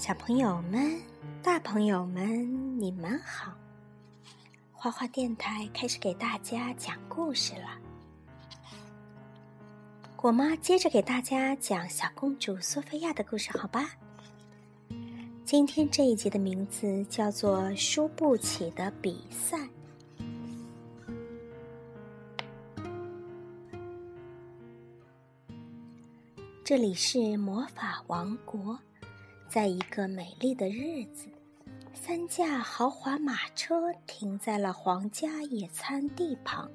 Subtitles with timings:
[0.00, 0.98] 小朋友们、
[1.42, 3.52] 大朋友们，你们好！
[4.72, 7.78] 花花电台开始给大家讲故事了。
[10.16, 13.90] 果妈接着给大家讲小公主苏菲亚的故事，好吧？
[15.44, 19.58] 今天这一集的名字叫做《输不起的比赛》。
[26.64, 28.78] 这里是魔法王国。
[29.50, 31.26] 在一个美丽的日子，
[31.92, 36.70] 三架豪华马车停在了皇家野餐地旁。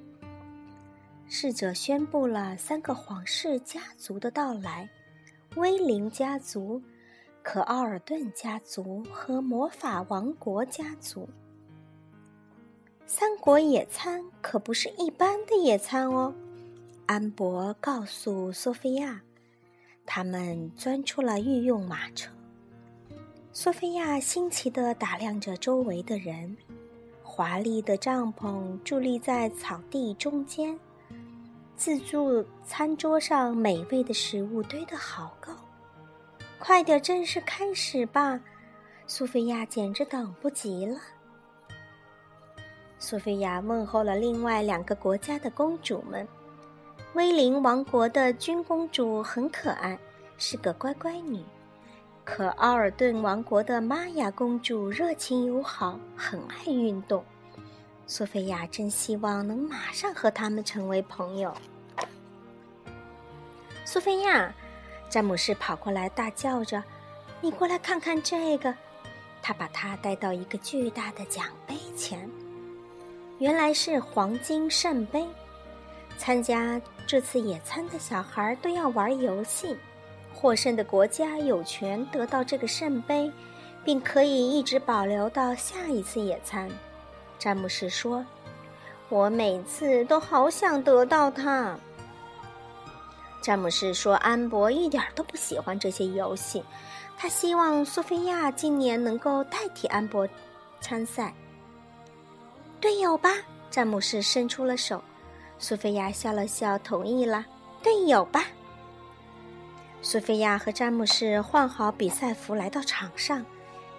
[1.26, 4.86] 侍者宣布了三个皇室家族的到来：
[5.54, 6.82] 威灵家族、
[7.42, 11.26] 可奥尔顿家族和魔法王国家族。
[13.06, 16.34] 三国野餐可不是一般的野餐哦，
[17.06, 19.22] 安博告诉索菲亚，
[20.04, 22.30] 他们钻出了御用马车。
[23.58, 26.54] 索菲亚新奇地打量着周围的人，
[27.22, 30.78] 华丽的帐篷伫立在草地中间，
[31.74, 35.54] 自助餐桌上美味的食物堆得好高。
[36.58, 38.38] 快点正式开始吧！
[39.06, 40.98] 苏菲亚简直等不及了。
[42.98, 46.28] 苏菲亚问候了另外两个国家的公主们。
[47.14, 49.98] 威灵王国的君公主很可爱，
[50.36, 51.42] 是个乖乖女。
[52.26, 57.24] 可奥尔顿王国的玛雅公主热情友好，很爱运动。
[58.08, 61.54] 索菲亚真希望能马上和他们成为朋友。
[63.84, 64.52] 苏菲亚，
[65.08, 66.82] 詹姆士跑过来大叫着
[67.40, 68.74] ：“你过来看看这个！”
[69.40, 72.28] 他把它带到一个巨大的奖杯前，
[73.38, 75.24] 原来是黄金圣杯。
[76.18, 79.76] 参加这次野餐的小孩都要玩游戏。
[80.38, 83.32] 获胜的国家有权得到这个圣杯，
[83.82, 86.70] 并可以一直保留到下一次野餐。
[87.38, 88.22] 詹姆士说
[89.08, 91.74] ：“我每次都好想得到它。”
[93.40, 96.62] 詹姆士说：“安博一点都不喜欢这些游戏，
[97.16, 100.28] 他希望苏菲亚今年能够代替安博
[100.82, 101.32] 参赛。”
[102.78, 103.30] 队友吧，
[103.70, 105.02] 詹姆士伸出了手。
[105.58, 107.46] 苏菲亚笑了笑，同意了。
[107.82, 108.44] 队友吧。
[110.08, 113.44] 苏菲亚和詹姆士换好比赛服来到场上，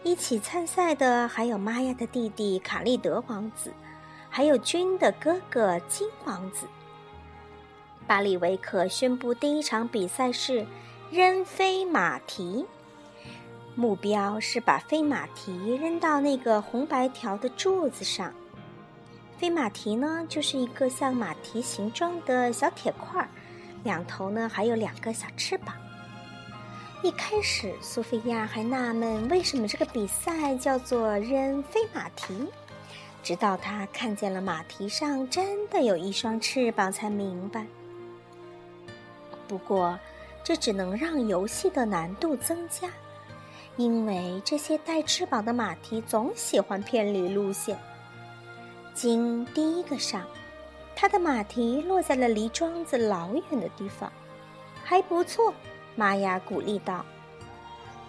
[0.03, 3.73] 一起参赛的还有玛雅的弟弟卡利德王子，
[4.29, 6.65] 还有君的哥哥金王子。
[8.07, 10.65] 巴里维克宣布第一场比赛是
[11.11, 12.65] 扔飞马蹄，
[13.75, 18.33] 目标是把飞马蹄扔到那个红白条的柱子上。
[19.37, 23.27] 飞马蹄呢，就是一个像马蹄形状的小铁块，
[23.83, 25.75] 两头呢还有两个小翅膀。
[27.07, 32.49] 一开始，苏菲亚还纳闷为什么这个比赛叫做扔飞马蹄，
[33.23, 37.65] 直到她看见了马蹄上真的有一双翅膀，才明白。
[39.47, 39.97] 不过，
[40.43, 42.89] 这只能让游戏的难度增加，
[43.77, 47.79] 因为这些带翅膀的马蹄总喜欢偏离路线。
[48.93, 50.27] 金第一个上，
[50.93, 54.11] 他的马蹄落在了离桩子老远的地方，
[54.83, 55.53] 还不错。
[55.97, 57.03] 玛雅鼓励道：“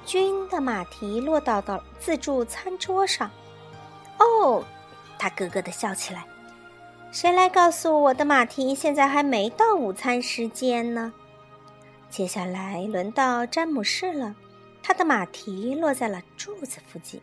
[0.07, 3.29] 君的马蹄落到到自助餐桌上。”
[4.21, 4.63] 哦，
[5.19, 6.25] 他咯咯的笑起来。
[7.11, 11.13] 谁来告诉我的马蹄现在还没到午餐时间呢？
[12.11, 14.35] 接下来轮到詹姆士了，
[14.83, 17.21] 他的马蹄落在了柱子附近。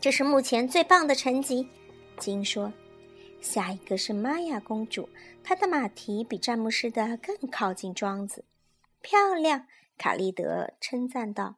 [0.00, 1.68] 这是目前最棒的成绩，
[2.16, 2.72] 金说。
[3.40, 5.08] 下一个是玛雅公主，
[5.42, 8.44] 她的马蹄比詹姆士的更靠近桩子。
[9.02, 9.66] 漂亮，
[9.96, 11.56] 卡利德称赞道：“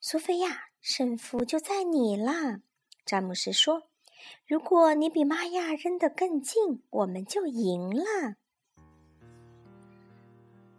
[0.00, 2.60] 苏菲亚，胜负就在你啦。”
[3.04, 3.88] 詹姆斯说
[4.46, 8.36] ：“如果你比玛雅扔得更近，我们就赢了。”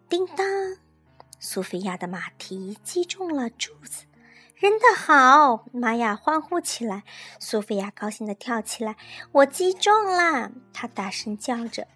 [0.08, 0.46] 叮当，
[1.40, 4.06] 苏菲亚的马蹄击中了柱子，
[4.56, 5.66] 扔得好！
[5.74, 7.04] 玛雅欢呼起来。
[7.40, 8.96] 苏菲亚高兴地跳起来
[9.34, 11.88] ：“我击中啦！”她大声叫着：“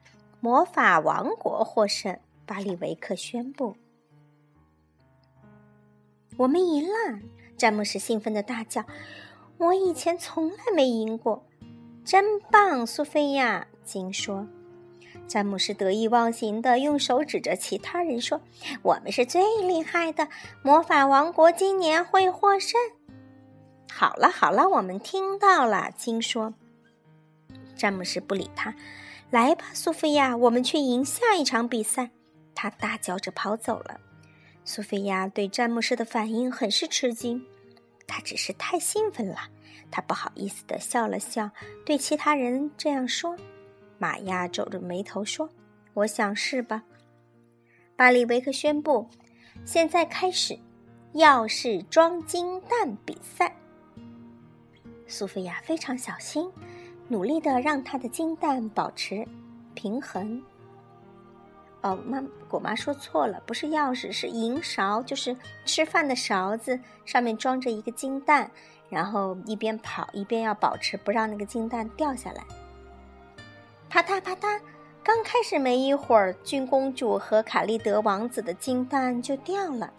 [0.42, 3.76] 魔法王国获胜！”巴里维克宣布
[6.38, 7.20] ：“我们赢了！”
[7.58, 8.86] 詹姆斯兴奋的大叫
[9.60, 11.46] ：“我以前从来没赢过，
[12.06, 14.48] 真棒！”苏菲亚金说。
[15.28, 18.40] 詹姆斯得意忘形的用手指着其他人说
[18.82, 20.30] ：“我们是最厉害的，
[20.64, 22.80] 魔法王国今年会获胜。”
[23.92, 25.92] 好了好了，我们听到了。
[25.98, 26.54] 金说。
[27.76, 28.74] 詹姆斯不理他。
[29.30, 32.12] 来吧，苏菲亚，我们去赢下一场比赛。
[32.58, 34.00] 他大叫着跑走了。
[34.66, 37.46] 苏菲亚对詹姆士的反应很是吃惊。
[38.08, 39.38] 他只是太兴奋了。
[39.92, 41.52] 他不好意思的笑了笑，
[41.86, 43.38] 对其他人这样说。
[44.00, 45.48] 玛亚皱着眉头说
[45.94, 46.84] ：“我想是吧。”
[47.96, 49.08] 巴里维克宣布
[49.64, 50.58] ：“现在开始，
[51.14, 53.56] 钥匙装金蛋比赛。”
[55.08, 56.52] 苏菲亚非常小心，
[57.08, 59.26] 努力的让她的金蛋保持
[59.76, 60.44] 平衡。
[61.88, 68.52] 哦，妈，果妈说错了，不是钥匙，是银勺，就是吃饭的勺子，上面装着一个金蛋，
[68.90, 72.44] 然后一边跑一边要保持不让那个金蛋掉下来。
[73.90, 74.60] 啪嗒啪嗒，
[75.02, 79.94] 刚开始没一会儿，君公主和卡利德王子的金蛋就掉了。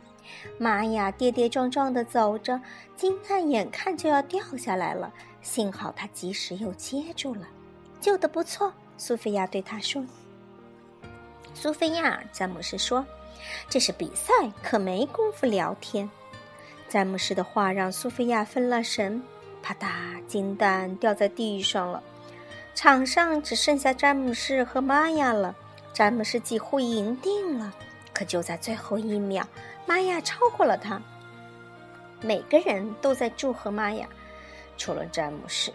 [0.59, 2.61] 妈呀跌跌撞撞地走着，
[2.95, 7.49] 金蛋眼看就要掉下来了，幸好她及时又接住了，
[7.99, 8.71] 救得不错。
[8.99, 10.05] 苏菲亚对他说
[11.55, 13.05] ：“苏菲亚，詹姆斯说，
[13.69, 16.09] 这是比赛，可没工夫聊天。”
[16.89, 19.23] 詹姆斯的话让苏菲亚分了神，
[19.63, 22.03] 啪嗒，金蛋掉在地上了。
[22.75, 25.55] 场上只剩下詹姆斯和玛雅了，
[25.93, 27.75] 詹姆斯几乎赢定了，
[28.15, 29.47] 可就在最后一秒。
[29.85, 31.03] 玛雅超过了他，
[32.23, 34.07] 每个人都在祝贺玛雅，
[34.77, 35.73] 除了詹姆士。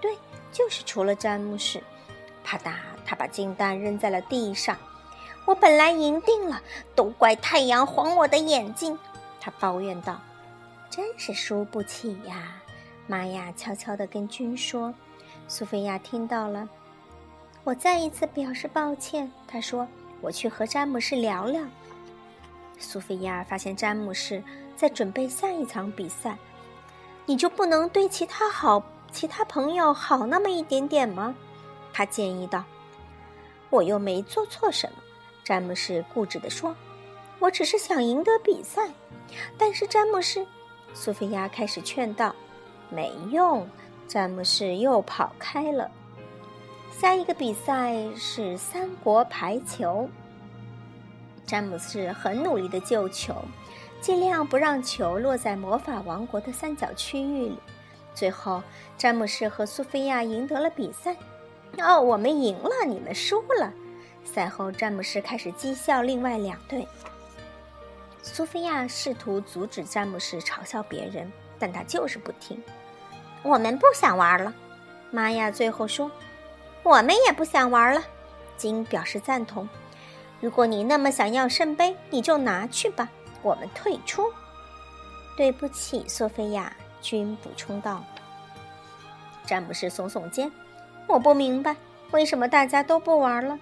[0.00, 0.16] 对，
[0.50, 1.82] 就是除了詹姆士。
[2.42, 2.72] 啪嗒，
[3.04, 4.76] 他把金蛋扔在了地上。
[5.48, 6.60] 我本来赢定了，
[6.94, 8.98] 都怪太阳晃我的眼睛。
[9.40, 10.20] 他抱怨道
[10.90, 12.60] ：“真是输不起呀。”
[13.08, 14.92] 玛雅悄悄地跟君说。
[15.48, 16.68] 苏菲亚听到了，
[17.64, 19.32] 我再一次表示抱歉。
[19.46, 19.88] 他说
[20.20, 21.64] ：“我去和詹姆士聊聊。”
[22.78, 24.44] 苏菲亚发现詹姆士
[24.76, 26.36] 在准备下一场比赛，
[27.24, 31.34] 你就不能对其他好、其他朋友好那么一点点吗？
[31.90, 32.62] 他建议道。
[33.70, 34.98] 我又没做错什么，
[35.48, 36.76] 詹姆士固执地说。
[37.38, 38.86] 我只是想赢得比赛。
[39.56, 40.46] 但是詹姆士，
[40.92, 42.36] 苏菲亚开始劝道
[42.90, 43.66] ：“没用。”
[44.06, 45.90] 詹姆士又跑开了。
[46.90, 50.06] 下一个比赛是三国排球。
[51.46, 53.34] 詹姆斯很努力的救球，
[54.02, 57.58] 尽量不让球落在魔法王国的三角区域里。
[58.14, 58.62] 最后，
[58.98, 61.16] 詹姆士和苏菲亚赢得了比赛。
[61.78, 63.72] 哦，我们赢了，你们输了。
[64.28, 66.86] 赛后，詹姆士开始讥笑另外两队。
[68.22, 72.62] 苏菲亚试图阻止詹姆士嘲笑别人，但他就是不听。
[73.42, 74.52] 我们不想玩了，
[75.10, 76.10] 玛雅最后说
[76.84, 78.02] ：“我们也不想玩了。”
[78.58, 79.68] 金表示赞同。
[80.40, 83.08] 如果你那么想要圣杯，你就拿去吧。
[83.42, 84.30] 我们退出。
[85.36, 86.72] 对不起，索菲亚。
[87.00, 88.04] 君补充道。
[89.46, 90.50] 詹姆斯耸耸肩
[91.06, 91.76] ：“我不明白，
[92.10, 93.56] 为什么大家都不玩了？”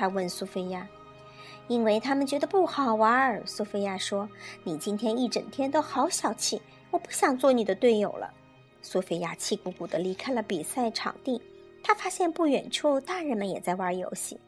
[0.00, 0.88] 他问苏菲亚。
[1.68, 4.30] “因为他们觉得不好玩。”苏菲亚说。
[4.64, 8.32] “你今天一整天都好小气，我不想做你的队友了。”
[8.80, 11.42] 苏菲亚气鼓鼓地离开了比赛场地。
[11.82, 14.40] 她发现不远处大人们也在玩游戏。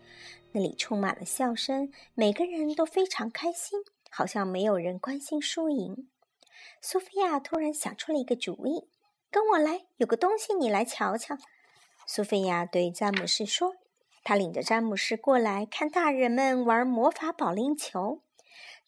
[0.52, 3.78] 那里充满了笑声，每个人都非常开心，
[4.10, 6.08] 好像没有人关心输赢。
[6.80, 8.88] 苏菲亚突然想出了一个主意
[9.30, 11.36] ：“跟我来，有个东西你来瞧瞧。”
[12.08, 13.74] 苏菲亚对詹姆士说
[14.22, 18.22] ：“他领着詹姆士过来看大人们玩魔法保龄球。”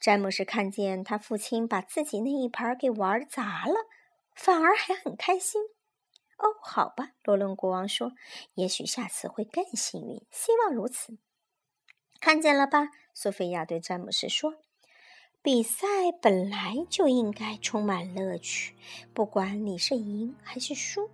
[0.00, 3.74] 詹姆士看见他父亲把自己那一盘给玩砸了，
[4.34, 5.62] 反而还很开心。
[6.36, 8.12] 哦，好吧，罗伦国王说
[8.54, 11.16] ：“也许下次会更幸运，希望如此。”
[12.20, 12.88] 看见了吧？
[13.14, 14.56] 苏菲亚对詹姆斯说
[15.40, 15.86] ：“比赛
[16.20, 18.74] 本来就应该充满乐趣，
[19.14, 21.08] 不管你是赢还是输。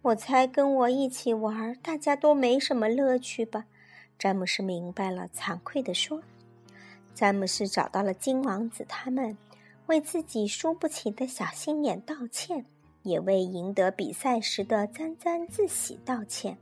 [0.00, 3.66] 我猜跟我一起玩，大家都没什么乐趣吧？”
[4.18, 6.22] 詹姆斯明白了，惭愧地说
[7.14, 9.36] ：“詹姆斯找到了金王子他们，
[9.86, 12.64] 为自己输不起的小心眼道歉，
[13.02, 16.58] 也为赢得比赛时的沾沾自喜道歉。”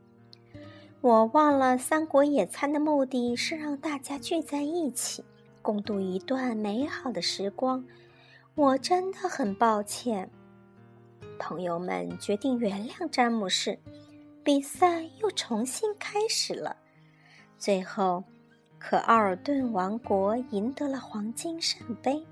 [1.03, 5.23] 我忘了三国野餐的目的是让大家聚在一起，
[5.63, 7.85] 共度一段美好的时光。
[8.55, 10.29] 我真的很抱歉。
[11.39, 13.79] 朋友们决定原谅詹姆士，
[14.43, 16.77] 比赛又重新开始了。
[17.59, 18.25] 最后，
[18.79, 22.25] 可奥尔顿王国赢得了黄金圣杯。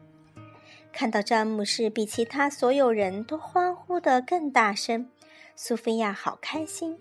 [0.93, 5.09] 看到詹姆士比其他所有人都欢呼得更大声，
[5.57, 6.97] 苏菲亚好开心。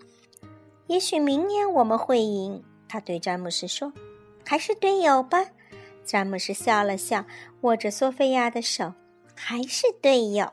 [0.88, 3.92] 也许明年我们会赢，他对詹姆斯说
[4.44, 5.46] ：“还是队友吧。”
[6.04, 7.24] 詹姆斯笑了笑，
[7.60, 8.92] 握着索菲亚的手
[9.36, 10.52] ：“还是队友。”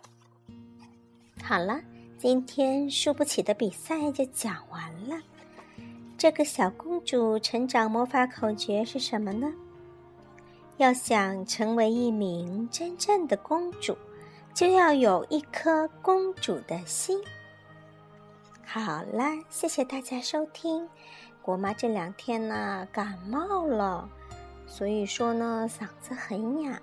[1.51, 1.81] 好了，
[2.17, 5.21] 今天输不起的比赛就讲完了。
[6.17, 9.51] 这个小公主成长魔法口诀是什么呢？
[10.77, 13.97] 要想成为一名真正的公主，
[14.53, 17.21] 就要有一颗公主的心。
[18.65, 20.87] 好啦，谢谢大家收听。
[21.41, 24.09] 国妈这两天呢感冒了，
[24.65, 26.81] 所以说呢嗓子很哑，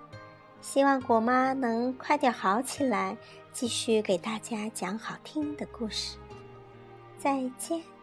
[0.61, 3.17] 希望国妈能快点好起来，
[3.53, 6.17] 继续给大家讲好听的故事。
[7.19, 7.98] 再见。